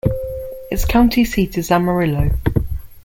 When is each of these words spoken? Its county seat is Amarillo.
Its 0.71 0.83
county 0.83 1.23
seat 1.23 1.55
is 1.59 1.69
Amarillo. 1.69 2.31